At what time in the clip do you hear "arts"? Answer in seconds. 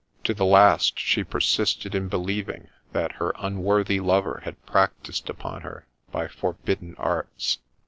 6.97-7.59